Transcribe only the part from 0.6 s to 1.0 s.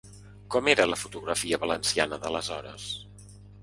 era la